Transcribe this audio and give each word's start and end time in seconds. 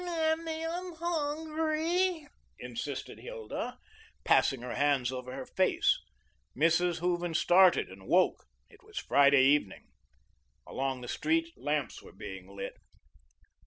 "Mammy, 0.03 0.65
I'm 0.65 0.93
hungry," 0.93 2.25
insisted 2.57 3.19
Hilda, 3.19 3.77
passing 4.23 4.61
her 4.63 4.73
hands 4.73 5.11
over 5.11 5.31
her 5.31 5.45
face. 5.45 5.99
Mrs. 6.57 7.01
Hooven 7.01 7.35
started 7.35 7.87
and 7.87 8.07
woke. 8.07 8.47
It 8.67 8.81
was 8.81 8.97
Friday 8.97 9.43
evening. 9.43 9.89
Already 10.65 11.01
the 11.01 11.07
street 11.07 11.53
lamps 11.55 12.01
were 12.01 12.13
being 12.13 12.47
lit. 12.47 12.77